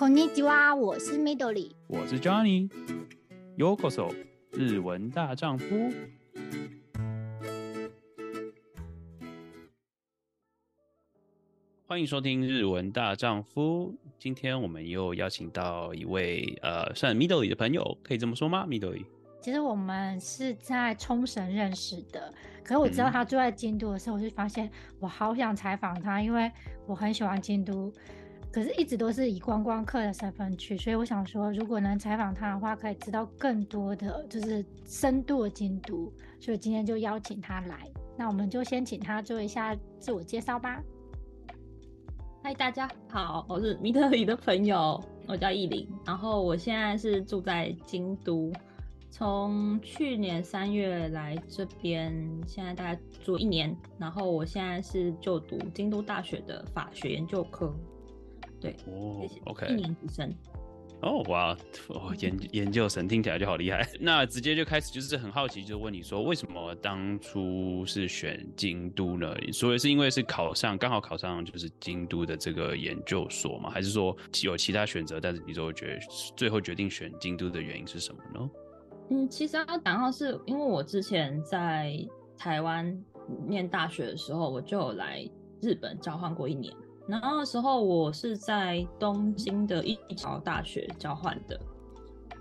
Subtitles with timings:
[0.00, 4.14] こんにちは，我是 Midori，我是 Johnny。Yokoso，
[4.52, 5.66] 日文大丈夫。
[11.88, 13.92] 欢迎收听《日文大丈夫》。
[14.18, 18.66] 今天我们又邀请到一位呃，算 Midori 的朋友，可以这么说吗？
[18.66, 19.04] Midori。
[19.40, 26.50] 其实我们是在冲绳认识的，可是我知道他住在京都的时候，我就发现我好想采访他，因为
[26.84, 27.92] 我很喜欢京都，
[28.51, 37.89] 可是一直都是以观光客的身份去，所以我想说，如果能采访他的话，可以知道更多的就是深度的京都，所以今天就邀请他来。
[38.17, 40.83] 那我们就先请他做一下自我介绍吧。
[42.43, 48.51] 嗨，大家好，我是米特里的朋友，我叫艺林，然后我现在是住在京都，
[49.09, 52.13] 从去年三月来这边，
[52.45, 57.73] 现在大概住一年，然后我现在是就读京都大学的法学研究科，
[58.61, 60.33] 对，哦，OK，一年级生。
[61.01, 61.57] 哦哇，
[61.87, 63.83] 哦研研究生听起来就好厉害。
[63.99, 69.35] 那直接就开始，就是很好奇，就问你说，为什么当初是选京都呢？
[69.51, 73.67] 所以是因为是考上，刚好考上就是京都的这个研究所吗？
[73.71, 75.19] 还是说有其他选择？
[75.19, 75.99] 但是你就会觉得
[76.37, 78.49] 最后决定选京都的原因是什么呢？
[79.09, 81.97] 嗯，其实要讲到是因为我之前在
[82.37, 82.95] 台湾
[83.47, 85.27] 念大学的时候，我就有来
[85.63, 86.71] 日本交换过一年。
[87.07, 91.59] 然后那时候我是在东京的一桥大学交换的，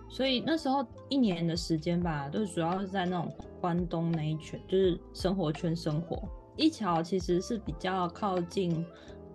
[0.08, 6.22] 所以那时候一年的时间吧，都主要是在那种关东那一圈，就是生活圈生活。
[6.56, 8.84] 一桥其实是比较靠近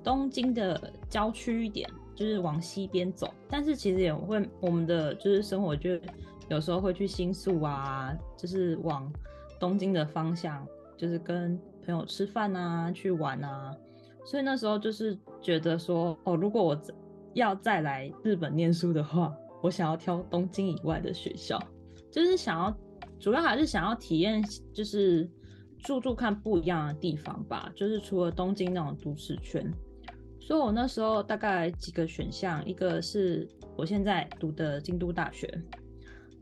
[0.03, 3.33] 东京的郊区一点，就是往西边走。
[3.49, 5.99] 但是其实也会我们的就是生活就
[6.49, 9.11] 有时候会去新宿啊，就是往
[9.59, 10.65] 东京的方向，
[10.95, 13.75] 就是跟朋友吃饭啊，去玩啊。
[14.25, 16.81] 所以那时候就是觉得说，哦，如果我
[17.35, 19.31] 要再来日本念书的话，
[19.61, 21.61] 我想要挑东京以外的学校，
[22.11, 22.75] 就是想要，
[23.19, 24.43] 主要还是想要体验，
[24.73, 25.29] 就是
[25.77, 27.71] 住住看不一样的地方吧。
[27.75, 29.71] 就是除了东京那种都市圈，
[30.39, 33.47] 所以我那时候大概几个选项，一个是
[33.77, 35.47] 我现在读的京都大学，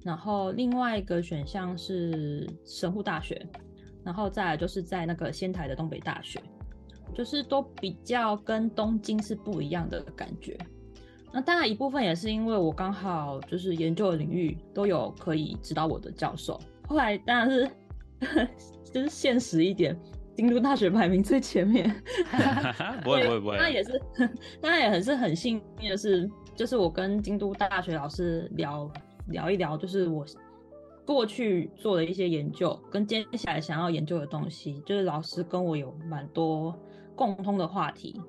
[0.03, 3.45] 然后另外一个选项是神户大学，
[4.05, 6.41] 然后再来就是在那个仙台的东北大学。
[7.13, 10.57] 就是都比较跟东京是不一样的感觉，
[11.31, 16.59] 那当然一部分也是因为我刚好就是研究的领域都有可以指导我的教授。
[16.87, 17.69] 后来当然是
[18.93, 19.97] 就是现实一点，
[20.35, 21.89] 京都大学排名最前面，
[23.03, 23.57] 不会不会不会。
[23.57, 23.99] 那也是
[24.61, 28.91] 当然也很是很幸运的是，就是我跟京都大学老师聊
[29.27, 30.25] 聊一聊，就是我
[31.05, 36.77] 过去做的一些研究跟接下来想要研究的东西，就是老师跟我有蛮多。
[37.15, 38.19] 共通的话题，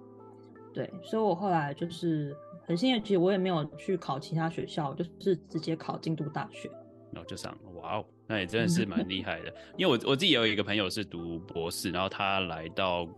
[0.73, 2.37] 对，所以我后来就是
[2.67, 6.71] 很幸运，其实我也没有去考其他学校，就是直接考京都大学，
[7.13, 9.55] 然后就上了，哇哦，那也真的是蛮 厉害的。
[9.77, 13.09] 因为我我自己有一个朋友是读博士，然后他来到。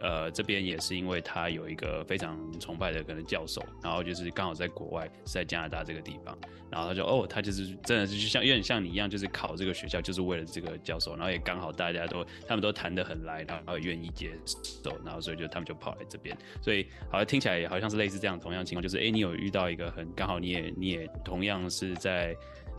[0.00, 6.36] 呃，这边也是因为他有一个非常崇拜的可能教授，然后就是刚好在国外，是在加拿大这个地方，
[6.70, 22.36] 然后他就哦，他就是真的是就像有点像你一样，就是考这个学校就是为了这个教授，然后也刚好大家都他们都谈得很来，然后愿意接受，然后所以就他们就跑来这边，所以好像听起来也好像是类似这样同样情况，就是哎，你有遇到一个很刚好你也你也同样是在。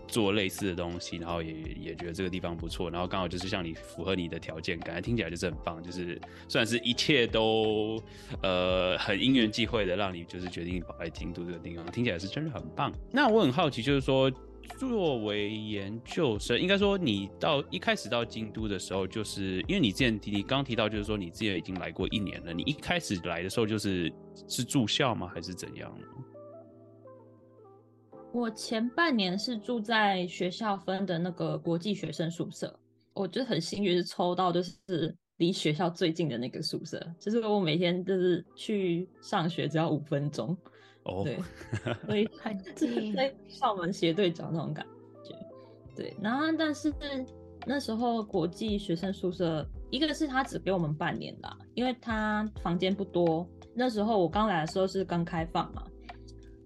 [0.08, 8.02] 做类似的东西，然后也也觉得这个地方不错，然后刚好就是像你符合你的条件，感觉听起来就是很棒，就是算是一切都
[8.42, 12.92] 呃很因缘际会的，让你就是决定跑来京都这个地方，听起来是真的很棒。
[13.12, 14.32] 那我很好奇，就是说
[14.78, 24.12] 作为研究生，应该说你到一开始到京都的时候，就是因为你之前提你刚提到，就是说你之前已经来过一年了，你一开始来的时候就是
[24.48, 25.94] 是住校吗，还是怎样？
[28.34, 32.78] 我前半年是住在学校分的那个国际学生宿舍，
[33.14, 40.56] 我就很幸运是抽到就是离学校最近的那个宿舍，就是我每天就是去上学只要五分钟，
[41.04, 41.40] 哦，对，
[42.06, 44.86] 所以 很 近，在校门斜对角那种感
[45.24, 45.36] 觉，
[45.96, 46.16] 对。
[46.22, 46.94] 然后但是
[47.66, 55.84] 那时候国际学生宿舍，一个是他只给我们半年啦，因为他房间不多，那时候我刚来的时候是刚开放嘛。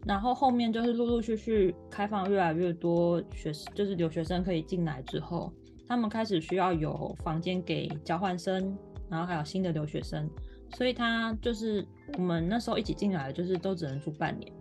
[0.06, 5.53] 然后后面就是陆陆续续开放越来越多学，就是留学生可以进来之后，
[5.88, 8.75] 他们开始需要有房间给交换生，
[9.09, 10.27] 然后还有新的留学生，
[10.75, 11.86] 所以他就是
[12.18, 14.51] 我们那时候一起进来，就是都只能住半年。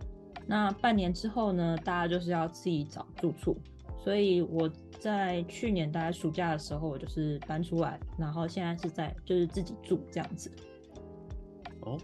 [0.45, 3.57] 那半年之后呢，大家就是要自己找住处，
[4.03, 10.51] 所以我在去年大概暑假的时候，我就是搬出来，然后现在是在就是自己住这样子。
[11.79, 11.97] 哦。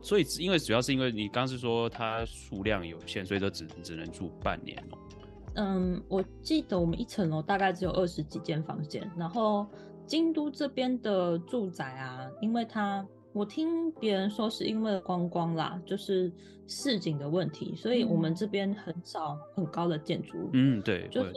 [0.00, 4.98] 所以因为主要是因为你刚是说它数量有限，所以说只只能住半年哦。
[5.54, 9.66] 嗯，我记得我们一层楼大概只有二十几间房间，然后
[10.06, 16.32] 京都这边的住宅啊，因为它我听别人说是因为观光啦，就是
[16.66, 20.50] 市井的问题，所以我们这边很少很高的建筑。
[20.52, 21.32] 嗯，对，就是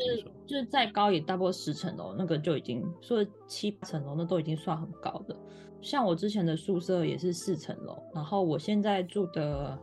[0.46, 5.36] 就是再高也大不过十层楼，那个就已经说七层楼，那都已经算很高的。
[5.82, 9.78] 像我之前的宿舍也是四层楼，然后我现在住的。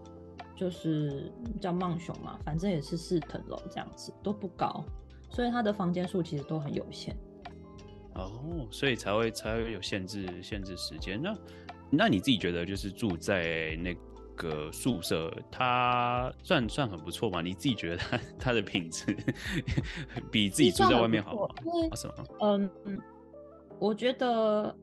[0.56, 1.30] 就是
[1.60, 4.84] 叫梦熊嘛，反正也是四层楼这样子，都不高，
[5.30, 7.16] 所以它的房间数其实都很有限。
[8.16, 11.22] 哦，所以才会才会有限制限制时间。
[11.22, 11.32] 那
[11.90, 13.94] 那你自己觉得，就是住在那
[14.36, 17.40] 个宿舍，它算算很不错吗？
[17.40, 19.16] 你自己觉得它它的品质
[20.30, 21.54] 比自己住在外面好吗？
[21.64, 22.14] 为什么？
[22.40, 22.98] 嗯嗯，
[23.78, 24.76] 我觉得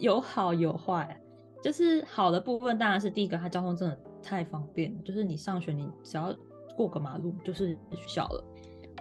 [0.00, 1.18] 有好有坏。
[1.62, 3.98] 就是好的部分当然是第一个，它交通真的。
[4.20, 6.36] 太方便了，就是你上学，你只要
[6.76, 8.44] 过个马路就是学校了。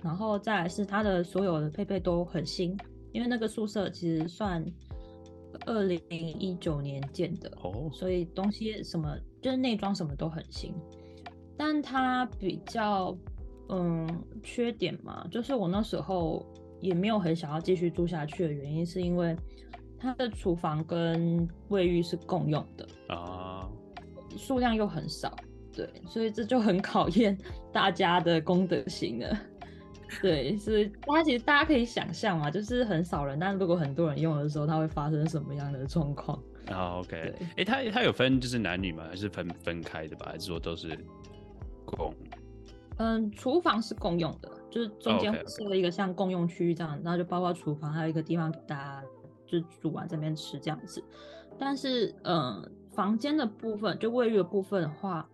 [0.02, 2.78] 然后再来是它的所有的配备都很新，
[3.12, 4.64] 因为那个宿舍其实算
[5.66, 7.92] 二零一九年建的，oh.
[7.94, 10.74] 所以东西什么就是内装什么都很新。
[11.58, 13.18] 但它比较
[13.70, 14.08] 嗯
[14.44, 16.46] 缺点嘛，就是我那时候
[16.80, 19.36] 也没有很想要继续住下去的原因，是因为
[19.98, 23.62] 它的厨房跟卫浴是共用的啊。
[23.62, 23.72] Oh.
[24.38, 25.36] 数量又很少，
[25.74, 27.36] 对，所以这就很考验
[27.74, 29.36] 大家的公德心了。
[30.22, 36.38] 对，所以大家其实大家可以想象嘛，就是很少人，但如果很多人用的时候，它会发生什么样的状况？
[36.72, 39.06] 啊、 oh，OK，哎，它它有分就是男女吗？
[39.10, 40.28] 还是分分开的吧？
[40.32, 40.98] 还是说都是
[41.86, 42.14] 共？
[42.98, 49.04] 嗯，厨房是共用的，就是中间设了一个像共用区域这样，然后就包括厨房，还有一个地方给大家
[49.46, 51.04] 就煮完这边吃这样子。
[51.60, 52.72] 但是，嗯。
[52.98, 55.30] 房间的部分，就卫浴的部分的话，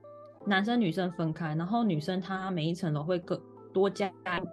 [0.45, 3.41] 男生女生分开，然后女生她每一层楼会各
[3.73, 4.07] 多加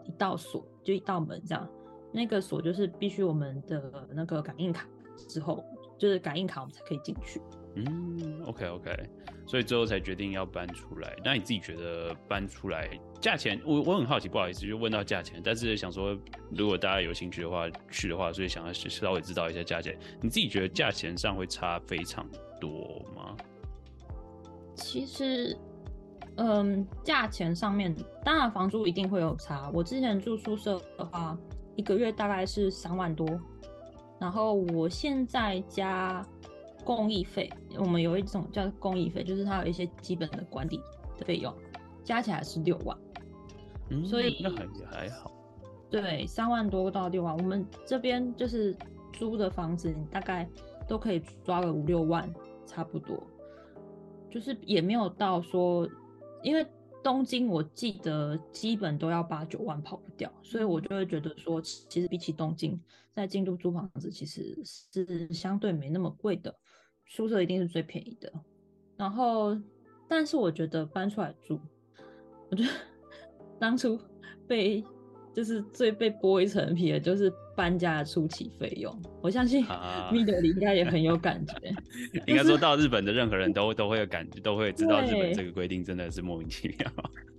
[0.07, 1.69] 一道锁，就一道门这样。
[2.13, 4.89] 那个锁就是必须我们的那个感应卡
[5.29, 5.63] 之后，
[5.97, 7.41] 就是感应卡我们才可以进去。
[7.77, 8.91] 嗯，OK OK，
[9.47, 11.15] 所以最后才决定要搬出来。
[11.25, 12.91] 那你自己觉得搬出来
[13.21, 13.61] 价钱？
[13.65, 16.19] 我我很好奇，不好意思就问到价钱，但是想说
[16.51, 19.97] 如果大家有兴趣的话去的话，所以想要稍微知道一下价钱。
[20.21, 22.27] 你自己觉得价钱上会差非常
[22.61, 23.37] 多吗？
[24.75, 25.57] 其实，
[26.37, 27.94] 嗯，价钱上面
[28.25, 29.71] 当然房租一定会有差。
[29.75, 31.37] 我之前住宿舍的话，
[31.77, 33.27] 一个月大概是三万多，
[34.19, 36.27] 然后我现在加
[36.85, 40.81] 公益费，我们有一种叫公益费，就是它有一些基本的管理
[41.19, 41.55] 的费用，
[42.03, 42.97] 加起来是六万。
[43.91, 45.31] 嗯，所以那还还好。
[45.91, 48.76] 对，三万多到六万，我们这边就是
[49.12, 50.49] 租的房子，你大概
[50.88, 52.29] 都可以抓个五六万。
[52.67, 53.21] 差不多，
[54.31, 55.88] 就是也没有到说，
[56.43, 56.67] 因为
[57.03, 62.79] 东京我记得基本都要八九万跑不掉，所以我就会觉得说，其实比起东京，
[63.15, 66.55] 在京都租房子其实是相对没那么贵的，
[67.07, 68.33] 宿舍一定是最便宜的。
[68.97, 69.59] 然后，
[70.09, 71.61] 但是我觉得搬出来住，
[72.51, 72.71] 我觉得
[73.59, 73.99] 当初
[74.47, 74.85] 被。
[75.32, 78.93] 就是最被剥一层皮的，就是搬家的初期费用。
[79.23, 79.65] 我相信
[80.12, 81.55] 米德里应该也很有感觉。
[82.27, 86.91] 应该说到日本的任何人都都会有感觉，都会知道日本这个规定真的是莫名其妙。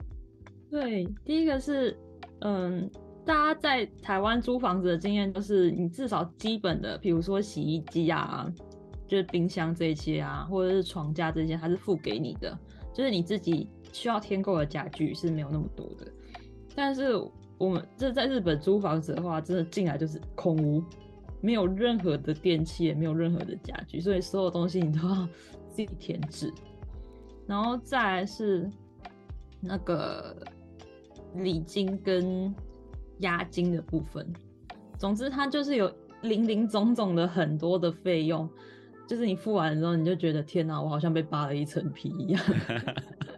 [0.71, 1.97] 对，第一个是，
[2.39, 2.89] 嗯，
[3.25, 8.49] 大家在台湾租房子的经验，就是你至少基本的，比如说洗衣机啊，
[9.05, 12.57] 就是冰箱这些啊，或者是床架这些，它是付给你的，
[12.93, 16.09] 就是你自己需要添购的家具是没有那么多的，
[16.73, 17.19] 但是。
[17.61, 20.83] 我们这在日本租房子的话，真的进来就是空屋，
[21.41, 25.29] 没有任何的电器，也没有任何的家具，所以所有东西你都要
[25.69, 26.51] 自己添置。
[27.45, 28.67] 然后再是
[29.59, 30.35] 那个
[31.35, 32.51] 礼金跟
[33.19, 34.25] 押金的部分，
[34.97, 38.49] 总之它就是有零零总总的很多的费用，
[39.07, 42.41] 就是你付完之后，你就觉得天哪，我好像被扒了一层皮一样。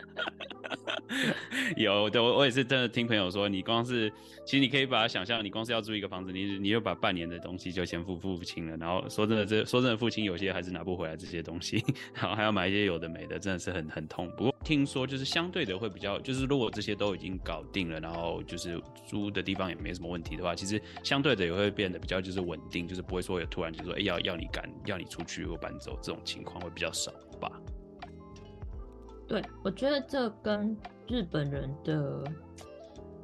[1.77, 4.11] 有的，我我也是真的听朋友说，你光是
[4.45, 11.83] 其实你可以把它想象，你光是要租一个房子，你你就把半年的东西就先付付清了，然后说真的，这说真的，付清有些还是拿不回来这些东西，
[12.13, 14.29] 然后还要买一些有的没的，真的是很很痛。
[14.37, 27.11] 不过听说就是相对的会比较，就是如果这些都已经搞定了，然后就是租的地方也没什么问题的话，其实相对的也会变得比较就是稳定，就是不会说有突然就说哎、要要你赶要你出去或搬走这种情况会比较少。
[29.27, 30.75] 对，我觉得这跟
[31.07, 32.23] 日本人的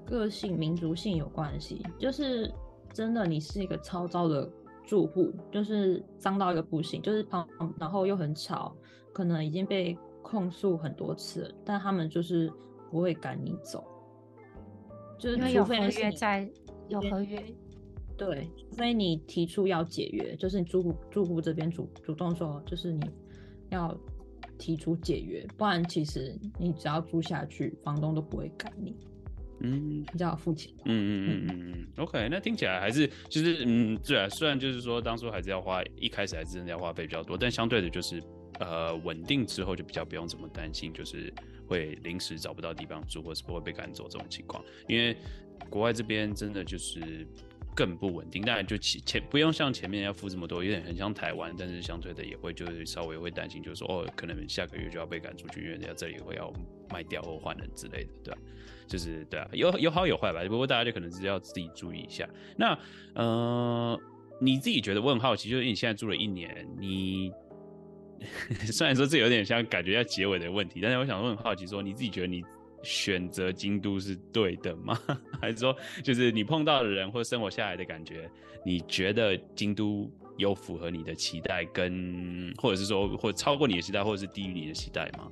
[0.06, 1.86] 个性、民族性有关系。
[1.98, 2.52] 就是
[2.94, 4.50] 真的，你是一个超糟的
[4.84, 8.76] 住户，就是脏到一个不行，就是旁，然后又很吵，
[9.14, 12.52] 可能已经被控诉很多次，但他们就是
[12.90, 13.84] 不会赶你走，
[15.18, 16.50] 就是有合约在，
[16.88, 17.44] 有合约。
[18.18, 23.10] 对，所以你提出要解约，就是你住户住户这边主主动说，就是你
[23.70, 23.98] 要
[24.60, 28.96] 提出解约，不然其实你只要租下去，房东都不会赶你。
[29.62, 30.72] 嗯，比较付钱。
[30.86, 32.04] 嗯嗯嗯嗯嗯。
[32.04, 38.22] OK，那听起来还是就是嗯，对啊，虽然就是说当初还是要花，一开始还是真的要花费比较多，但相对的就是
[38.60, 41.34] 呃稳定之后就比较不用怎么担心，就是
[41.68, 45.18] 会临时找不到地方住，或是不会被赶走这种情况，因为
[45.70, 47.26] 国外这边真的就是。
[47.76, 56.52] 更不稳定，当然就前前不用像前面要付这么多，有点很像台湾，但是相对的也会就是稍微会担心，就是说哦，可能下个月就要被赶出去，因为人家这里会要
[56.92, 58.40] 卖掉或换人之类的，对吧？
[58.88, 60.44] 就是对啊，有有好有坏吧。
[60.48, 62.28] 不过大家就可能是要自己注意一下。
[62.58, 62.78] 那
[63.14, 64.00] 呃，
[64.42, 67.32] 你自己觉得我很好奇，就是你现在住了一年，你
[68.72, 72.44] 虽然说这有点像感觉要结尾的问题，但是我想问很好奇，说你自己觉得你。
[72.84, 74.98] 选择京都是对的吗？
[75.42, 78.30] 还是说，就是你碰到的人或生活下来的感觉，
[78.66, 85.30] 你觉得京都有符合你的期待，跟或者是说，或超过你的期待，或者是低于你的期待吗？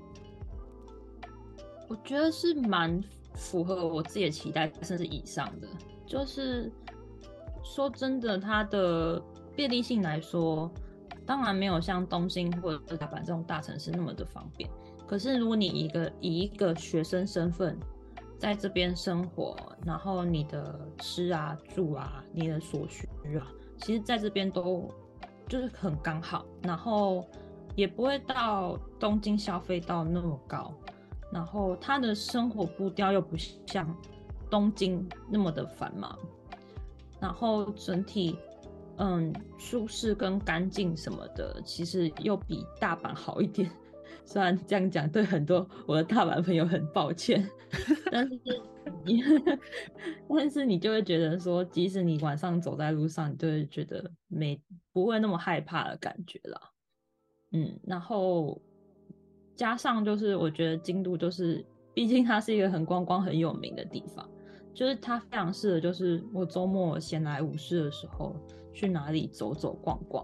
[1.87, 3.01] 我觉得是蛮
[3.33, 5.67] 符合我自己的期待，甚至以上的。
[6.05, 6.69] 就是
[7.63, 9.21] 说真的，它的
[9.55, 10.69] 便利性来说，
[11.25, 14.69] 当然没有像东京或者大阪这种大城市那么的方便。
[15.07, 17.79] 可是，如果你一个以一个学生身份
[18.37, 23.47] 在这边生活，然后你的吃啊、住啊、你的所需啊，
[23.77, 24.87] 其实在这边都
[25.47, 27.25] 就是很刚好，然后
[27.75, 30.73] 也不会到东京消费到那么高，
[31.31, 33.95] 然后他的生活步调又不像
[34.49, 36.19] 东京那么的繁忙，
[37.19, 38.37] 然后整体
[38.97, 43.71] 嗯舒适跟干净什么的，其实又比大阪好一点。
[44.27, 47.49] 虽然这样讲对很多我的大阪朋友很抱歉，
[48.11, 48.37] 但是
[49.05, 49.23] 你，
[50.27, 56.61] 但是你就会觉得说，即使你晚上走在路上，你就会觉得没不会那么害怕的感觉了。
[57.53, 58.61] 嗯，然后
[59.55, 64.29] 加上就是我觉得京都就是，毕竟它是一个很观光很有名的地方，
[64.73, 68.35] 就是它非常适合，就是我周末闲来无事的时候
[68.73, 70.21] 去哪里走走逛逛，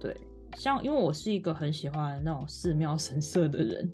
[0.00, 0.16] 对。
[0.56, 3.90] 像，因为我是一个很喜欢那种寺庙神社的人，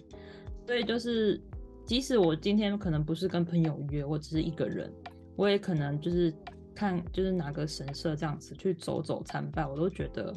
[0.67, 1.40] 所以就是，
[1.85, 4.93] 即使我今天可能不是跟朋友约，我只是一个人，
[5.37, 6.33] 我也可能就是
[6.75, 10.33] 看，就是哪个神社这样子去走走参拜，我都觉得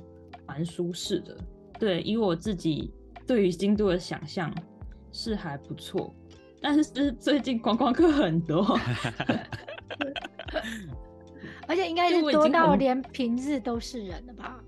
[0.48, 1.38] 蛮舒适的。
[1.80, 2.92] 对，以我自己
[3.28, 4.54] 对于京都的想象
[5.12, 6.14] 是还不错，
[6.62, 8.64] 但是最近观光客很多，
[11.68, 14.64] 而且应该是多到连平日都是人了吧？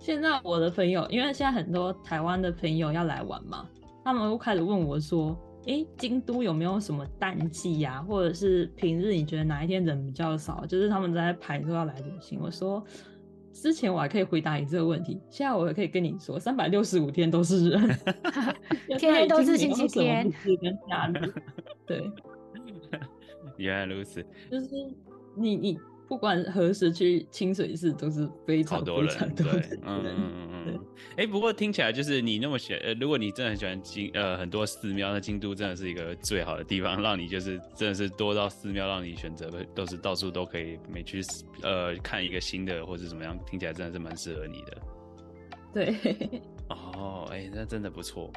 [0.00, 3.68] 现在我的朋友，因为现在很多台湾的朋友要来玩嘛，
[4.02, 5.38] 他们又开始问我说
[5.68, 8.02] ：“哎、欸，京都有没有什么淡季呀？
[8.08, 10.64] 或者是平日你觉得哪一天人比较少？
[10.64, 12.82] 就是他们在排说要来旅行。”我说
[13.52, 17.98] ：“之前我还可以回答你这个问题，现在我也可以跟你说，三百六十五天都是人，
[18.98, 21.34] 天天都是星期天，跟假日。
[21.86, 22.10] 对，
[23.58, 24.66] 原来如此，就是
[25.36, 25.78] 你你。”
[26.10, 29.44] 不管何时去清水寺都是非常多人，对，
[29.84, 30.80] 嗯嗯嗯嗯。
[31.16, 41.22] 哎，不过听起来就是你那么喜欢，呃，如果你真的很喜欢京，呃，很多寺庙，那京都真的是一个最好的地方，让你就是真的是多到寺庙让你选择，都是到处都可以每去，
[41.62, 44.78] 呃，看一个新的或者怎么样，听起来真的是蛮适合你的。
[45.72, 45.94] 对，
[46.70, 48.32] 哦，哎，那真的不错。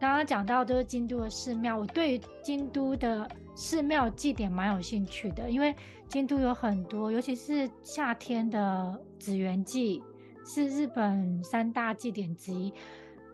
[0.00, 5.72] 刚刚讲到就是京都的寺庙，我对京都的寺庙祭典蛮有兴趣的，因为
[6.12, 10.02] 京都有很多，尤其是夏天的紫园祭
[10.44, 12.70] 是日本三大祭典之一。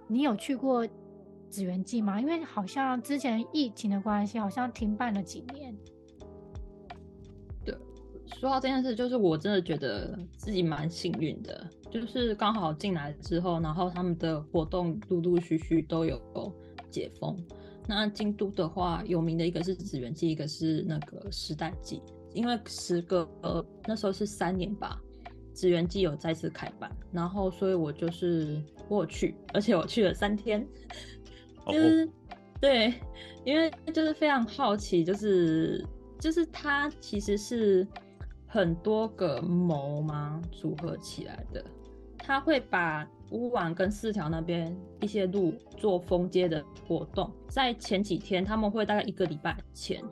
[0.06, 0.87] 你有去过
[1.50, 2.20] 紫园祭吗？
[2.20, 5.76] 因为好像之前疫情的关系，好像停办了几年。
[7.64, 7.76] 对，
[8.37, 11.68] 说到这件事，就是我真的觉得自己蛮幸运的。
[11.90, 16.23] 就是刚好进来之后，然后他们的活动陆陆续续都有
[16.92, 17.37] 解封。
[17.88, 22.00] 那京都的话，有名的一个是紫园祭，一个是那个时代祭。
[22.32, 25.00] 因为时隔呃那时候是三年吧，
[25.54, 30.66] 祇园祭有再次开办，然后所以我就是过去，而且我去了三天，
[31.66, 32.11] 就是、oh.
[32.61, 32.94] 对，
[33.44, 35.85] 因为就是非常好奇，就是
[36.18, 37.87] 就是它其实是
[38.47, 41.64] 很多个谋嘛组合起来的。
[42.18, 50.02] 他会把屋丸跟四条那边一些路做封街的活动，在前几天他们会大概一个礼拜前，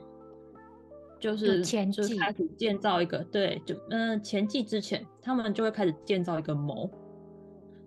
[1.19, 6.89] 就是前就开始建造一个对，就嗯前季之前他们就会开始建造一个谋，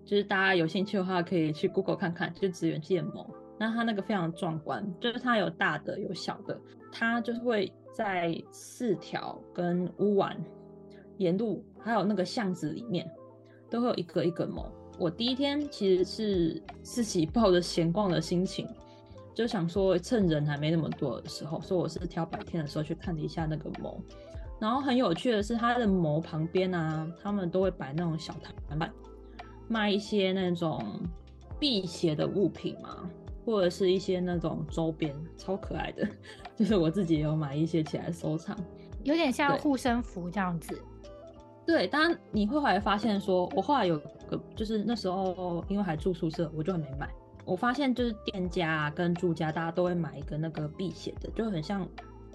[0.04, 3.28] 就是大家有兴趣的话，可以去 Google 看看，就职员建谋。
[3.58, 6.58] 那它那个非常壮观，就是它有大的有小的，
[6.90, 10.34] 它就是会在四条跟乌丸
[11.18, 13.06] 沿路，还有那个巷子里面，
[13.68, 14.64] 都会有一个一个谋。
[14.98, 18.66] 我第一天其实是自己抱着闲逛的心情，
[19.40, 23.98] 就想说趁人还没那么多的时候，所以我是挑白天的时候去看了一下那个谋。
[24.58, 28.34] 然后很有趣的是，它的谋旁边啊，他们都会摆那种小
[28.68, 28.92] 摊贩，
[29.66, 30.84] 卖一些那种
[31.58, 33.08] 辟邪的物品嘛。
[33.46, 36.06] 或者是一些那种周边超可爱的，
[36.54, 38.54] 就是我自己也有买一些起来收藏，
[39.04, 40.78] 有点像护身符这样子。
[41.66, 47.08] 对，当然你会后来发现说，说我后来有个，就是那时候因为还住宿舍，我就还没买。
[47.44, 51.82] 我发现就是店家跟住家大家都会买一个那个辟邪的，就很像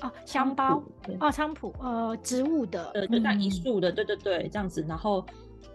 [0.02, 0.84] 哦香包
[1.20, 5.26] 哦菖蒲呃植物的，呃就像一束的，嗯、对对对这样子，然后。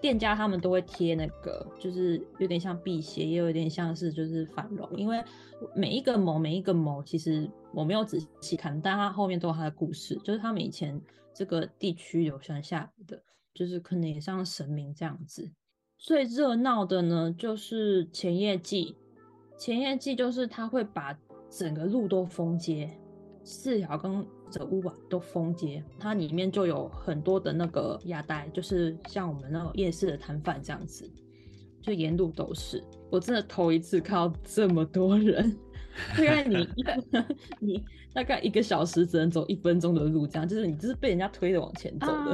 [0.01, 4.89] 店家他们都会贴那个，就是有点像辟邪，也有点像是就是繁荣。
[4.97, 5.23] 因为
[5.75, 10.99] 每一个某，每一个某，其实我没有仔细看，但它后面都有它的故事，就是他们以前
[11.35, 13.23] 这个地区流传下来的，
[13.53, 15.51] 就是可能也像神明这样子。
[15.99, 18.97] 最热闹的呢，就是前夜祭。
[19.61, 21.15] 前夜祭就是他会把
[21.51, 22.91] 整个路都封街，
[23.45, 24.27] 四条跟。
[24.53, 31.09] 这屋瓦都封街，它里面就有很多的那个亚袋，就是像我们那种夜市的摊贩这样子，
[31.81, 32.85] 就沿路都是。
[33.13, 35.57] 我真的头一次看到这么多人，
[36.19, 36.69] 因为你
[37.61, 42.33] 你大概一个小时只能走一分钟的路，这样就是你就是被人家推着往前走的。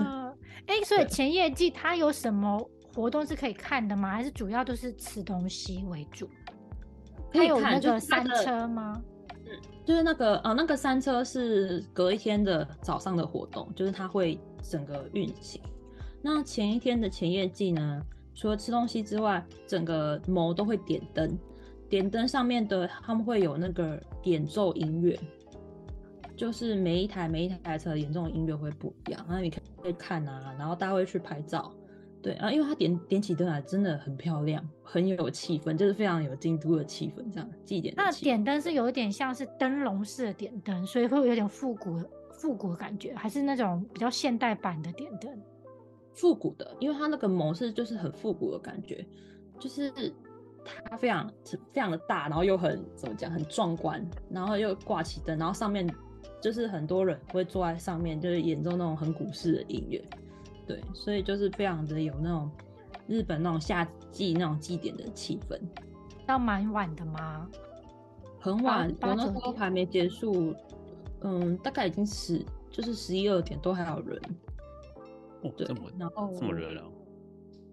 [0.69, 2.59] 哎、呃，所以前夜祭它有什么
[2.95, 4.11] 活动是可以看的吗？
[4.11, 6.27] 还是主要都是吃东西为主？
[7.33, 9.03] 它有那个山车吗？
[9.85, 15.61] 就是那个呃，那个山车是隔一天的早上的活动，就是它会整个运行。
[16.21, 18.03] 那前一天的前夜祭呢，
[18.35, 21.39] 除了吃东西之外，整个谋都会点灯，
[21.89, 25.17] 点灯上面的他们会有那个演奏音乐，
[26.37, 31.73] 就是每一台每一台车演奏的音乐会不一样，然后你可以看啊，然后大家会去拍照。
[32.27, 37.95] 对啊，因为它点点起灯来真的很漂亮，很有气氛，就是非常有京都的气氛，这样祭典。
[37.97, 41.97] 那点灯是有一点像是灯笼式的点灯，所以会有点复古
[42.33, 45.31] 复古的感觉，还是那种比较现代版的点灯？
[46.15, 49.07] 复古的，因为它那个模式就是很复古的感觉，
[49.61, 49.93] 就是
[50.65, 51.33] 它非常
[51.73, 55.89] 非常的大，然后又很怎么讲，很壮观，然后又挂起灯，然后上面
[56.43, 60.05] 就是很多人会坐在上面，就是演奏那种很古式的音乐。
[60.67, 62.51] 对，所以就是非常的有那种
[63.07, 65.59] 日本那种夏季那种祭典的气氛。
[66.27, 67.49] 到蛮晚的吗？
[68.41, 70.55] 很晚，我那时候还没结束。
[71.23, 74.21] 嗯，大概已经十，就是十一二点都还有人。
[75.43, 76.93] 哦，对，这么然后这么热闹，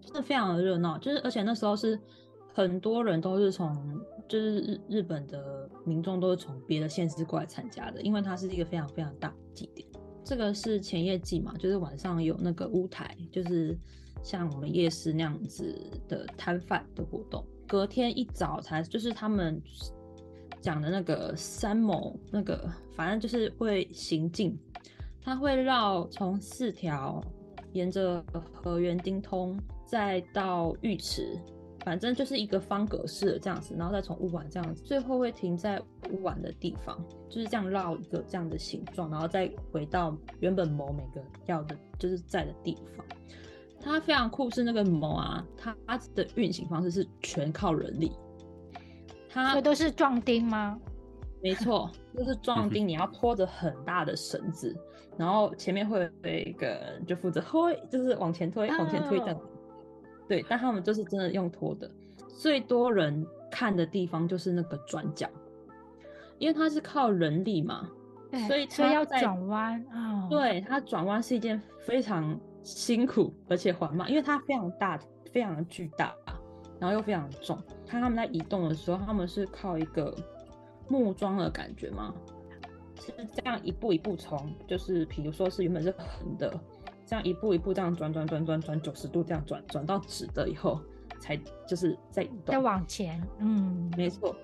[0.00, 0.96] 真的非常的热闹。
[0.98, 1.98] 就是而且那时候是
[2.52, 9.86] 很多人都是从，就是日日本的民众都是从别的县市过来参加的，因为它是一个非常非常大的祭典。
[10.24, 13.78] 这个是前夜祭嘛，就是晚上有那个屋台，就是
[14.22, 17.44] 像我们夜市那样子的摊贩的活动。
[17.66, 19.60] 隔天一早才就是他们
[20.60, 24.58] 讲的那个三谋，那个反正就是会行进，
[25.20, 27.22] 他会绕从四条，
[27.72, 31.38] 沿着河原町通，再到浴池。
[31.84, 43.04] 反正就是一个方格式的这样子，然后再从屋丸这样子，最后会停在屋丸的地方，就是这样绕一个这样的形状，然后再回到原本某每个要的就是在的地方。
[43.80, 45.46] 它非常酷，是那个某啊，
[45.86, 48.10] 它的运行方式是全靠人力。
[49.28, 50.80] 它所以都是壮丁吗？
[51.42, 54.74] 没错，就是壮丁，你要拖着很大的绳子，
[55.18, 59.38] 然后前面会有一个人就负责推， 就是往前推，往前推这样。
[60.28, 61.90] 对，但他们就是真的用拖的，
[62.40, 65.28] 最多人看的地方就是那个转角，
[66.38, 67.88] 因为它是靠人力嘛，
[68.46, 70.26] 所以所以要转弯啊。
[70.30, 74.98] 对，它转弯是一件非常辛苦而且缓慢，因为它非常大，
[75.32, 76.14] 非常巨大，
[76.80, 77.58] 然后又非常重。
[77.86, 80.14] 看他们在移动的时候，他们是靠一个
[80.88, 82.14] 木桩的感觉吗？
[82.98, 86.58] 是这样一步一步从，就是比如说是原本是横的。
[87.06, 90.80] 这样一步一步这样转转转转转九十度这样转转到直的以后，
[91.20, 91.36] 才
[91.66, 94.34] 就是在移动，再往前，嗯，没错。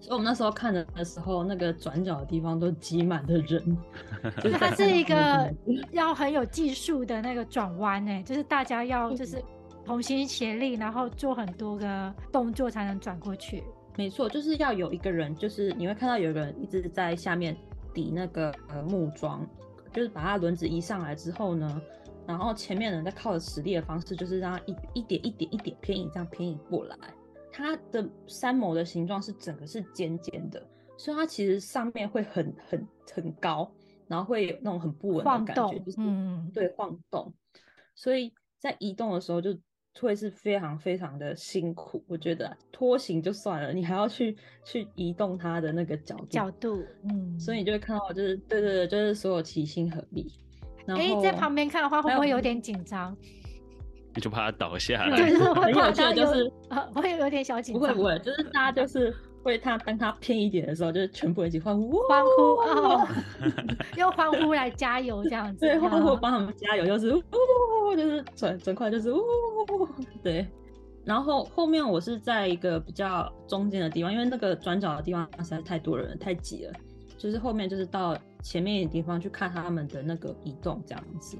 [0.00, 3.78] 所以我们那时候看的的时候，那个转角的地方都挤满了人。
[4.40, 5.52] 就是它是一个
[5.90, 9.42] 要很有技术的那个转弯呢，就是大家要就是
[9.84, 13.64] 同心协力，然后做很多个动作才能转过去。
[13.96, 17.56] 没错，就是要有一个人，就是你会看到有个人一直在下面
[17.92, 19.44] 抵那个呃木桩。
[19.92, 21.80] 就是把它轮子移上来之后呢，
[22.26, 26.96] 然后前面人在靠着实力的方式，就是让它一一点一点一点偏移，这样偏移过来。
[27.50, 30.64] 它的山模的形状是整个是尖尖的，
[30.96, 33.68] 所以它其实上面会很很很高，
[34.06, 37.32] 然后会有那种很不稳的感觉，就是嗯，对晃动，
[37.94, 39.58] 所以在移动的时候就
[40.02, 42.02] 会是非常非常的辛苦。
[42.06, 50.26] 我觉得拖行就算了，你还要去去移动它的那个角度，角度，嗯，所以你就会看到就是对对对，就是所有齐心合力。
[50.86, 53.16] 然后哎，在旁边看的话会不会有点紧张？
[54.14, 55.16] 你就怕它倒下来。
[55.16, 56.50] 对，很有趣的就是
[56.94, 57.80] 不，会有点小紧张。
[57.80, 59.14] 不会不会，就是大家就是
[59.48, 63.08] 会他当他偏一点的时候，就是全部一起欢呼欢呼哦，
[63.96, 65.60] 用欢呼来加油这样子。
[65.60, 69.20] 对，欢呼帮他们加油，就是呜，就是转转快，就是呜，
[70.22, 70.46] 对。
[71.04, 76.72] 然后后面我是在一个比较中间的地方，因为那个转角的地方实在太多人了，太挤了。
[77.16, 81.38] 就是后面就是到前面的地方去看他们的那个移动这样子。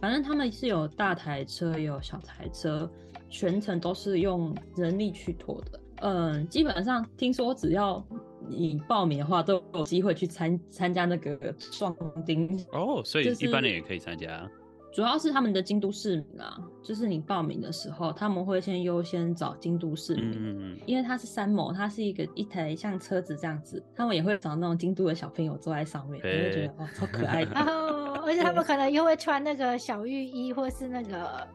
[0.00, 2.88] 反正他们是有大台车，也有小台车，
[3.28, 5.78] 全程都是用人力去拖的。
[6.02, 8.04] 嗯，基本上听说只要
[8.48, 11.36] 你报名的话，都有机会去参参加那个
[11.70, 12.48] 壮丁。
[12.72, 14.48] 哦，所以一般人也可以参加。
[14.92, 27.52] 主要是他们的京都市民啊，就是你报名的时候，他们会先优先找京都市民，嗯，因为它是山谋，它是一个一台像车子这样子，他们也会找那种京都的小朋友坐在上面，你会觉得哦，超可爱的。
[28.22, 31.48] 而且他们可能又会穿那个小浴衣，或是那个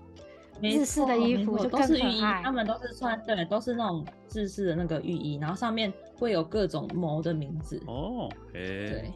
[0.62, 2.22] 日式的衣服，就都是浴衣。
[2.22, 7.82] 他们都是穿，对，都是那种日式的那个浴衣，然后上面会有各种谋的名字。
[7.88, 9.12] 哦，对，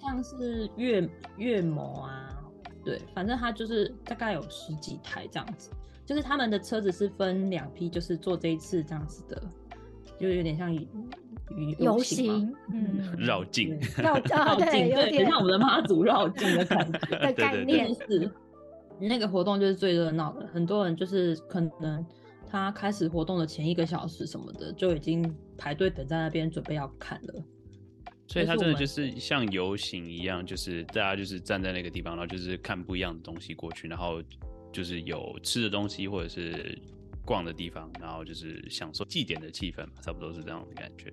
[0.00, 2.28] 像是月月谋啊，
[2.84, 5.70] 对，反正他就是大概有十几台这样子。
[6.04, 9.42] 就是他们的车子是分两批，就是做这一次这样子的，
[10.18, 10.82] 就有点像游
[11.78, 18.30] 游行，嗯，绕境，绕绕境，对，有点像我们的妈祖绕境的感觉 的概念是。
[19.00, 22.04] 那个活动就是最热闹的，很多人就是可能
[22.50, 27.44] 他开始活动的前一个小时什么的，就已经排队等在那边准备要看了。
[28.26, 34.22] 所以他真的就是像游行一样，就是大家就是站在那个地方，然后就是看不一样的东西过去，然后
[34.70, 36.78] 就是有吃的东西或者是
[37.24, 41.08] 逛的地方，然后就是享受祭典的气氛嘛，差不多是这样的感觉。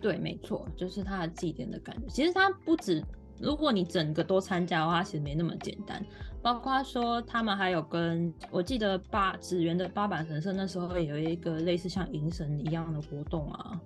[0.00, 2.06] 对，没错，就是他的祭典的感觉。
[2.08, 3.02] 其实他不止，
[3.40, 6.04] 如果你整个都参加的话，其实没那么简单。
[6.46, 13.80] 包括说他们还有跟我记得八紫园的八坂神社那时候也有一个类似像迎神一样的活动啊。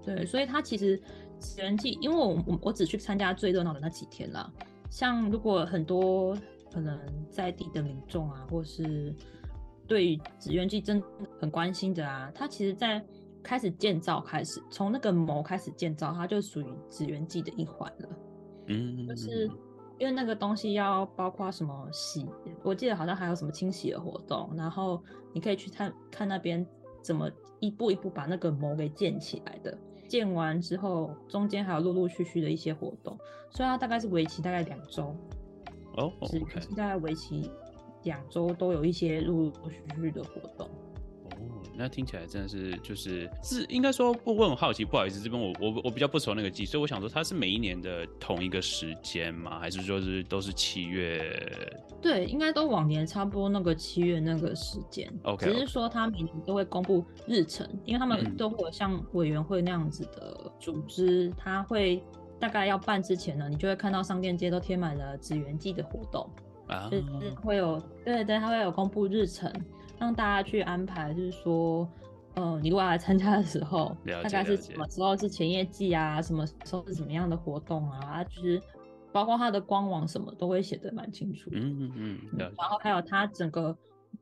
[0.00, 0.96] 对，所以他其实
[1.40, 4.48] 紫园祭，因为我我我只去参加最热闹的那几天啦。
[4.88, 6.38] 像如果很多
[6.72, 6.96] 可能
[7.32, 9.12] 在地的民众啊，或是
[9.88, 11.06] 对于紫园祭真的
[11.40, 13.04] 很关心的啊，他其实在
[13.42, 18.08] 开始建造开始，从那个谋开始建造，它就属于紫园祭的一环了。
[18.68, 19.50] 嗯，就是。
[19.98, 22.26] 因为那个东西要包括什么洗，
[22.62, 25.02] 我记得好像还有什么清洗的活动，然后
[25.32, 26.66] 你可以去看看那边
[27.02, 27.30] 怎么
[27.60, 29.76] 一步一步把那个膜给建起来的。
[30.06, 33.18] 建完之后，中间还有陆陆续续的一些活动，
[33.50, 35.16] 所以它大概是为期大概两周。
[35.96, 36.38] 哦，是
[36.74, 37.50] 大概为期
[38.02, 40.68] 两周都有一些陆陆续续的活动。
[41.76, 49.58] 那听起来真的是就是是应该说，我我很好奇，不好意思，这边我我我比较不熟那个季，所以我想说，它是每一年的同一个时间吗？
[49.58, 51.20] 还是说是都是七月？
[52.00, 55.12] 对，应该都往年差不多那个七月那个时间。
[55.24, 62.02] OK，只是说他每年都会公布日程，因为他们都会有像委员会那样子的组织，他会
[62.38, 66.28] 大概要办之前呢，你就会看到商店街都贴满了祇园祭的活动
[66.68, 69.52] 啊，就是会有对对对，他会有公布日程。
[70.04, 71.88] 让大家去安排，就是说，
[72.34, 78.60] 呃，你如果要来参加的时候，大概是什么时候是前夜祭啊，什么时候是什么样的活动啊，就是
[79.10, 81.48] 包括它的官网什么都会写的蛮清楚。
[81.54, 82.38] 嗯嗯嗯。
[82.38, 83.74] 然后还有它整个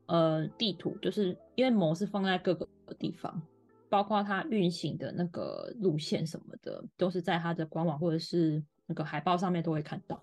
[0.06, 3.42] 呃地图，就是因为模是放在各个地方，
[3.88, 10.22] 包括它运行的那个路线什么的，都是在它的官网或者是那个海报上面都会看到。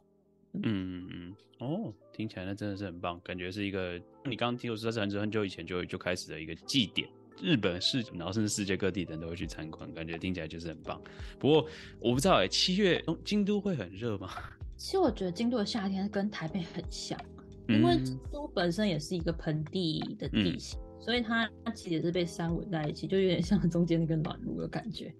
[0.53, 3.93] 嗯嗯嗯，哦，听起来那真的是很棒，感觉是一个
[4.25, 7.07] 你刚刚听我说是很久很久以前就就开始的一个祭典，
[7.41, 10.99] 日本是，然后甚至世界各地的人都会去参观，感觉听起来就是很棒。
[11.37, 11.67] 不过
[11.99, 14.29] 我不知道哎、欸，七月京都会很热吗？
[14.75, 17.19] 其实我觉得京都的夏天跟台北很像，
[17.67, 25.13] 因为京都本身也是一个盆地的地形，嗯、所以它它其实也是被山围在一起，就有点像中间那个暖炉的感觉。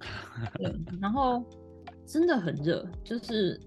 [0.55, 1.45] 对， 然后
[2.05, 3.59] 真的很热，就是。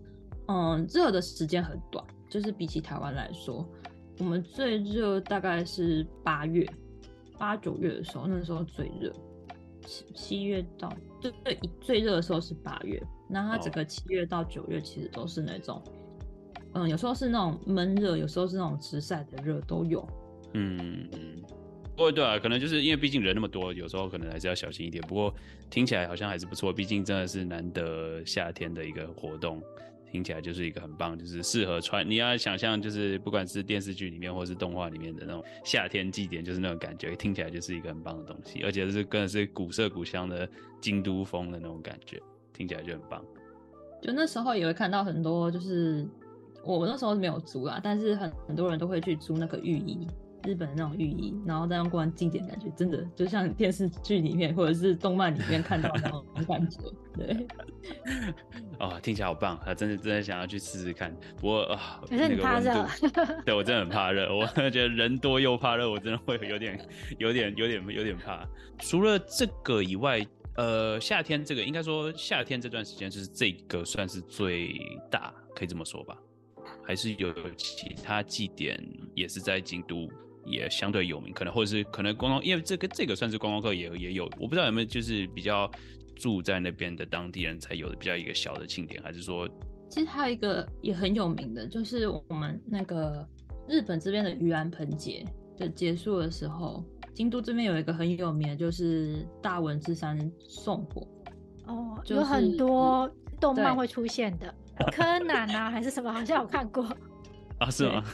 [0.48, 3.68] 嗯，热的时间很短，就是比起台湾来说，
[4.18, 6.66] 我们最热大概是八月、
[7.38, 9.12] 八九月的时候，那时候最热。
[9.84, 15.82] 七七月到最最最热的时候是八月，那它整个七月到九月其实都是那种
[16.74, 20.06] 嗯，有时候是那种闷热，有时候是那种直晒的热都有。
[20.54, 21.42] 嗯嗯。
[21.94, 25.02] 不过对啊，可能就是因为毕竟人那么多，有时候可能还是要小心一点。
[25.06, 25.34] 不过
[25.68, 29.60] 听起来好像还是不错，毕竟真的是难得夏天的一个活动，
[30.12, 32.06] 听起来就是一个很棒，就是适合穿。
[32.08, 40.46] 你要想象，就是不管是电视剧里面或是动画里面的那种夏天祭典，就是那种感觉，听起来就是一个很棒的东西，而且是更是古色古香的
[40.82, 42.20] 京都风的那种感觉，
[42.52, 43.24] 听起来就很棒。
[44.02, 46.06] 就那时候也会看到很多，就是
[46.62, 50.06] 我那时候没有租啦，但是很很多人都会去租那个浴衣。
[50.44, 56.78] 日本的那种浴衣，然后再用过完经典感觉，真的就像电视剧里面或者是动漫里面看到的那种感觉。
[57.14, 57.46] 对，
[58.80, 61.14] 哦，听起来好棒，他真的真的想要去试试看。
[61.36, 62.86] 不过啊，可是你怕热，
[63.44, 66.78] 对我真的很怕热，我觉得人多又怕热，我真的会有点、
[67.18, 68.46] 有点、有点、有点怕。
[68.78, 70.24] 除了这个以外，
[70.56, 74.74] 呃，夏天这个应该说夏天这段时间就是这个算是最
[75.10, 76.16] 大，可以这么说吧？
[76.84, 78.82] 还是有其他祭典
[79.14, 80.10] 也是在京都。
[80.44, 85.70] 也相对有名，可能或者是可能观光，因为这个这个算是观光客也也有，我不知道有没有就是比较
[86.16, 89.48] 住在那边的当地人才有的比较一个小的庆典，还是说，
[89.88, 93.26] 其实还有一个也很有名的，就是我们那个
[93.68, 95.24] 日本这边的盂兰盆节
[95.56, 101.06] 的结束的时候，京都这边有一个很有名的，就是大文字山送火
[101.66, 103.08] 哦，就是、有很多
[103.40, 104.54] 动漫会出现的，
[104.92, 106.84] 柯南啊还是什么，好像有看过
[107.58, 108.04] 啊，是吗？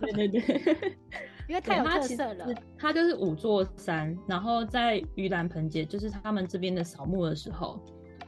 [0.00, 0.96] 对对对。
[1.46, 2.46] 因为太有特色了，
[2.78, 7.78] 它就是五座山，然后在盂兰盆节，就是他们这边的扫墓的时候，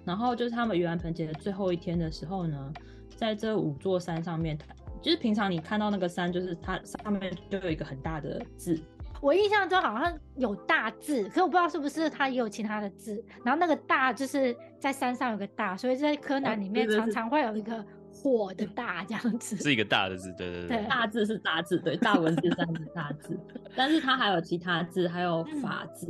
[0.04, 2.72] 然后就是他们盂兰盆节的最后一天的时候呢，
[3.16, 4.58] 在这五座山上面，
[5.00, 8.78] 就是平常你看到那个山，就是它上面就有一个很大的字。
[9.22, 13.24] 我印象中好像有大字，可是我不知道是不是它也有其他的字。
[13.42, 17.82] 然后那个大就是在山上有个大，所以在柯南里面常常会有一个。
[18.22, 19.56] 火的大这样子。
[19.56, 23.38] 是一个大的字，对对对，大字是大字，对大文字算是大字，
[23.74, 26.06] 但是它还有其他字，还有法字，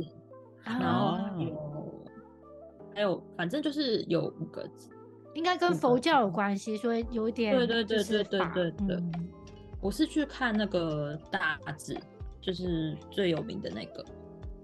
[0.65, 1.93] 嗯、然后有、哦、
[2.95, 4.89] 还有反正就是有五个字，
[5.33, 8.95] 应该跟佛教有关系，所以有点对对对对对对对。
[8.95, 9.29] 嗯、
[9.81, 11.97] 我是去看那个大字，
[12.41, 14.05] 就是最有名的那个，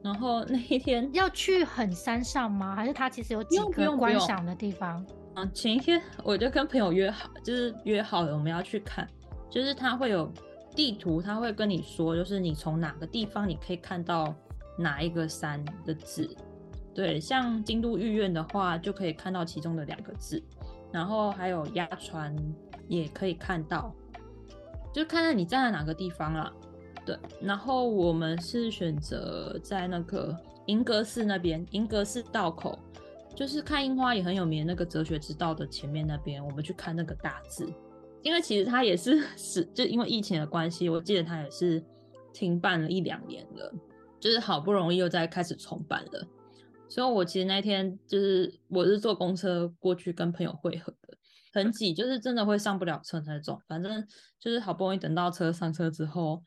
[0.01, 2.75] 然后那一天要去很山上吗？
[2.75, 5.06] 还是它其实有几个观赏的地方？
[5.35, 9.07] 嗯，前一天我就跟朋友约好，就是约好了我们要去看，
[9.49, 10.31] 就是他会有
[10.75, 14.33] 地图，他会跟你说，就是你从哪个地方你可以看到
[14.77, 16.29] 哪一个山的字。
[16.93, 20.41] 对，像京都御苑的话，就可以看到其中的两个字，
[20.91, 22.35] 然后还有鸭川
[22.87, 23.91] 也可以看到，
[24.93, 26.53] 就看看你站在哪个地方了。
[27.03, 32.77] 对，然后我们是选择在那个银阁寺那边，银阁寺道口。
[33.35, 37.67] 就是看樱花也很有名，那个哲学之道的前面那边，我们去看那个大字，
[38.21, 41.83] 因为其实它也是 是就因为疫情的关系，我记得它也是
[42.31, 43.73] 停办了一两年了，
[44.19, 46.27] 就是好不容易又再开始重办了，
[46.87, 51.17] 所以我其实那天就是我是坐公车过去跟朋友会合的，
[51.53, 54.07] 很挤，就是真的会上不了车那种，反正
[54.39, 56.43] 就是好不容易等到车上车之后，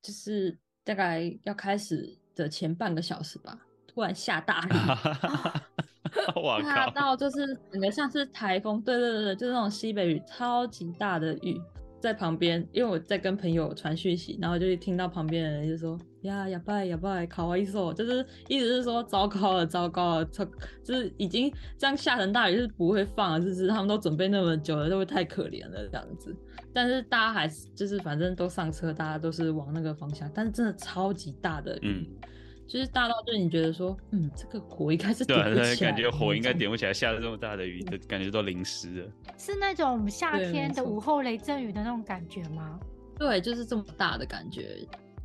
[0.00, 4.70] 就是大概要开始的前半个小时吧，突然下大雨。
[6.62, 11.60] 大到就是整个像是台风，对对对，就是那种西北雨，超级大的雨
[12.00, 12.66] 在旁边。
[12.72, 20.24] 因为我在跟朋友传讯息，然后就听到旁边的人就说：“呀，呀拜呀拜，卡哇伊索，就是意思是说糟糕了，糟糕了，
[20.84, 26.36] 就是已经这样下成大雨是不会放了，就是他们都准备那么久了，都会太可怜了这样子。
[26.72, 32.06] 但是大家还是就是反正都上车，大家都是往那个方向，但是真的超级大的雨。
[32.10, 32.28] 嗯
[32.66, 39.12] 就是大到，就你觉得说，嗯，这个火应该是点不起来，感觉火应该点不起来，下了这么大的雨，就感觉都淋湿了。
[39.38, 42.80] 是那种夏天的午后雷阵雨的那种感觉吗？
[43.18, 44.78] 对，就是这么大的感觉，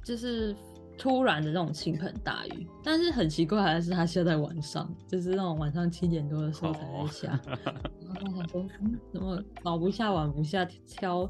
[0.03, 0.55] 就是
[0.97, 2.67] 突然的那种倾盆大雨。
[2.83, 7.39] 但是很奇怪的是，它下在晚上，就是那种晚上七点多的时候才在下。
[7.47, 7.57] Oh.
[8.05, 11.29] 然后他想说，嗯，怎么早不下晚不下，挑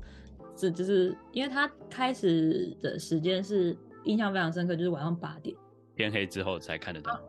[0.55, 5.55] 这就是因为它开始的时间是印象非常深刻，就是晚上八点。
[5.99, 7.19] 天黑之后才看得到，啊，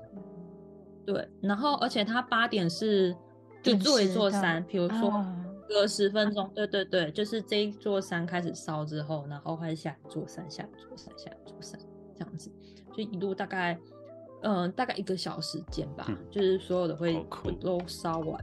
[1.04, 3.12] 对，然后而且它八点是
[3.64, 5.12] 就做一座山，比如说
[5.68, 11.80] 隔十分钟，啊，对对对，就是这一座山开始烧之后，然后开始下一座山，下一座山，下一座山，
[12.14, 12.48] 这样子，
[12.92, 13.76] 就一路大概，
[14.42, 17.26] 嗯，呃，大概一个小时间吧，嗯，就是所有的会
[17.60, 18.40] 都烧完。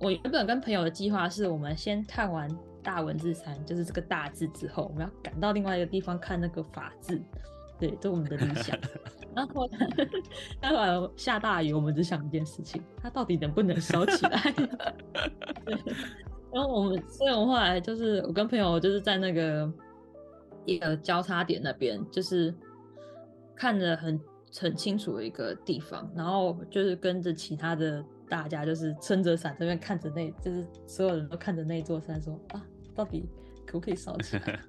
[0.00, 2.48] 我原本跟朋友的计划是，我们先看完
[2.82, 7.20] 大文字山，就是这个大字之后，我们要赶到另外一个地方看那个法字。
[7.78, 8.78] 对，这是我们的理想。
[9.34, 9.68] 然后，
[10.60, 14.40] 待会儿下大雨，我们只想一件事情：它到底能不能烧起来？
[16.52, 19.72] 然后我们，所以我们后来就是我跟朋友就是在那个
[20.66, 22.54] 一个交叉点那边，就是
[23.56, 24.20] 看着很
[24.60, 32.62] 很清楚的一个地方，然后就是跟着其他的大家就是撑着伞这边看着那，就是所有人都看着那座山说啊，
[32.94, 33.26] 到底
[33.64, 34.60] 可不可以烧起来？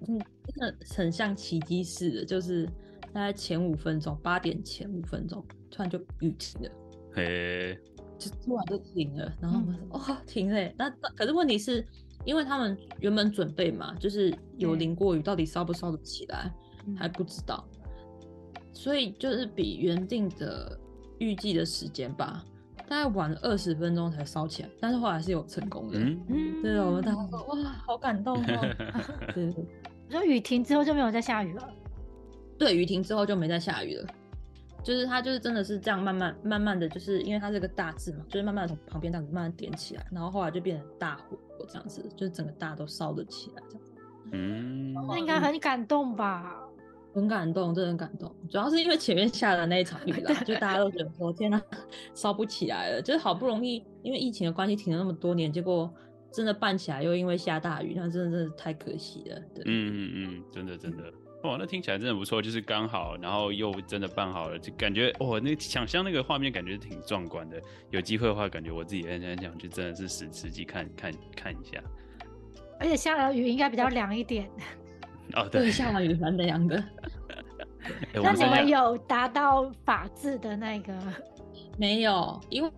[0.06, 2.68] 嗯，真的很像奇迹似的，就是
[3.12, 6.70] 大概前五分钟，八点前五分钟，突然就雨停了。
[7.12, 7.78] 嘿。
[8.18, 11.82] 就突然就停了，然后我们说、嗯、哦停了，那可是问题是，
[12.26, 16.52] 因为他们原本准备嘛，就是有淋过雨，到底烧不烧得起来、
[16.86, 17.66] 嗯、还不知道，
[18.74, 20.78] 所以就是比原定的
[21.18, 22.44] 预计的时间吧，
[22.86, 25.98] 大概晚了二十分钟才烧起来，但是后来是有成功的。
[25.98, 28.76] 嗯，对，我们大家说哇，好感动哦。
[29.34, 29.50] 对，
[30.10, 31.72] 说雨停之后就没有再下雨了。
[32.60, 34.06] 对，雨停之后就没再下雨了。
[34.82, 43.84] 就是它，就是真的是这样慢慢慢慢的，就是因为它是个大字嘛，就是慢慢的从旁边这样子慢慢点起来，然后后来就变成大火这样子，就是整个大都烧得起来这样。
[44.32, 46.60] 嗯，那应该很感动吧？
[47.14, 48.30] 很感动，真的很感动。
[48.50, 51.60] 主要是因为前面下的那一场雨啦，就大家都觉得说天哪，
[52.14, 55.92] 烧不起来了，就是好不容易因为疫情的关系停了那么多年，结果
[56.30, 59.38] 真的办起来又因为下大雨，那真的真的太可惜了。
[59.54, 61.02] 对，嗯嗯嗯，真的真的。
[61.42, 67.60] 哇，那听起来真的不错，就是刚好，然后又真的办好了，就感觉哦，那想象那个画面感觉挺壮观的。
[67.90, 71.82] 有机会的话，感觉我自己很想讲，就真的是实实际看看看一下。
[72.78, 74.50] 而且下了雨应该比较凉一点。
[75.34, 76.82] 哦，对，对下了雨蛮凉的。
[78.12, 80.92] 那你们有达到法治的那个？
[81.78, 82.70] 没有，因为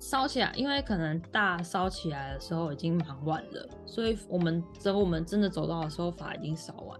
[0.00, 6.98] 烧起来，因为可能大烧起来的时候已经蛮晚了，所以我们等我们真的走到的时候，法已经烧完。